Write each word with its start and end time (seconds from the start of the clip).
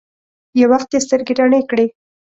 يو 0.59 0.67
وخت 0.73 0.89
يې 0.93 0.99
سترګې 1.05 1.33
رڼې 1.39 1.61
کړې. 1.69 1.85